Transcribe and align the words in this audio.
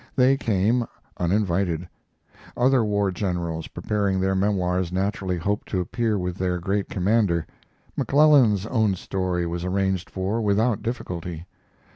They 0.15 0.35
came 0.35 0.87
uninvited. 1.17 1.87
Other 2.57 2.83
war 2.83 3.11
generals 3.11 3.67
preparing 3.67 4.19
their 4.19 4.33
memoirs 4.33 4.91
naturally 4.91 5.37
hoped 5.37 5.67
to 5.67 5.79
appear 5.79 6.17
with 6.17 6.37
their 6.37 6.57
great 6.57 6.89
commander. 6.89 7.45
McClellan's 7.95 8.65
Own 8.65 8.95
Story 8.95 9.45
was 9.45 9.63
arranged 9.63 10.09
for 10.09 10.41
without 10.41 10.81
difficulty. 10.81 11.45